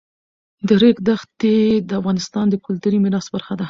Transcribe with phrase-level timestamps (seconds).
[0.67, 1.57] د ریګ دښتې
[1.89, 3.59] د افغانستان د کلتوري میراث برخه ده.